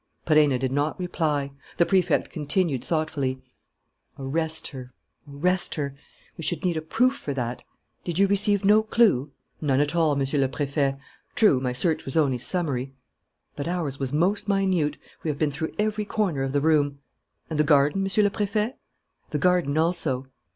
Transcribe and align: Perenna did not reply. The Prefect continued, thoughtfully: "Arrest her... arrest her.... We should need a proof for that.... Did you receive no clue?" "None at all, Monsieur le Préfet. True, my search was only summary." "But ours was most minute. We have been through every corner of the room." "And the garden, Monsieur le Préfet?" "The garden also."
Perenna 0.25 0.57
did 0.57 0.71
not 0.71 0.99
reply. 0.99 1.51
The 1.77 1.85
Prefect 1.85 2.31
continued, 2.31 2.83
thoughtfully: 2.83 3.39
"Arrest 4.17 4.69
her... 4.69 4.95
arrest 5.31 5.75
her.... 5.75 5.93
We 6.39 6.43
should 6.43 6.65
need 6.65 6.75
a 6.75 6.81
proof 6.81 7.15
for 7.15 7.35
that.... 7.35 7.61
Did 8.03 8.17
you 8.17 8.25
receive 8.25 8.65
no 8.65 8.81
clue?" 8.81 9.29
"None 9.61 9.79
at 9.79 9.95
all, 9.95 10.15
Monsieur 10.15 10.39
le 10.39 10.47
Préfet. 10.49 10.97
True, 11.35 11.59
my 11.59 11.71
search 11.71 12.03
was 12.03 12.17
only 12.17 12.39
summary." 12.39 12.95
"But 13.55 13.67
ours 13.67 13.99
was 13.99 14.11
most 14.11 14.49
minute. 14.49 14.97
We 15.21 15.29
have 15.29 15.37
been 15.37 15.51
through 15.51 15.75
every 15.77 16.05
corner 16.05 16.41
of 16.41 16.51
the 16.53 16.61
room." 16.61 16.97
"And 17.47 17.59
the 17.59 17.63
garden, 17.63 18.01
Monsieur 18.01 18.23
le 18.23 18.31
Préfet?" 18.31 18.73
"The 19.29 19.37
garden 19.37 19.77
also." 19.77 20.25